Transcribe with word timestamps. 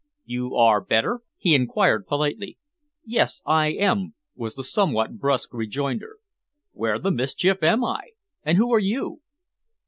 "You 0.25 0.55
are 0.55 0.81
better?" 0.83 1.21
he 1.37 1.53
enquired 1.53 2.07
politely. 2.07 2.57
"Yes, 3.05 3.43
I 3.45 3.67
am," 3.67 4.15
was 4.35 4.55
the 4.55 4.63
somewhat 4.63 5.19
brusque 5.19 5.53
rejoinder. 5.53 6.17
"Where 6.71 6.97
the 6.97 7.11
mischief 7.11 7.61
am 7.61 7.83
I, 7.83 8.13
and 8.43 8.57
who 8.57 8.73
are 8.73 8.79
you?" 8.79 9.21